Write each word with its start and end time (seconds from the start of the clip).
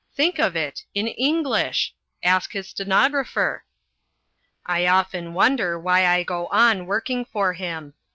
Think 0.15 0.39
of 0.39 0.55
it, 0.55 0.81
in 0.95 1.05
English! 1.09 1.93
Ask 2.23 2.53
his 2.53 2.69
stenographer. 2.69 3.65
I 4.65 4.87
often 4.87 5.35
wonder 5.35 5.77
why 5.79 6.07
I 6.07 6.23
go 6.23 6.47
on 6.47 6.87
working 6.87 7.23
for 7.23 7.53
him. 7.53 7.93